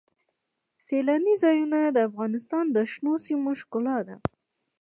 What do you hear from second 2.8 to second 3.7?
شنو سیمو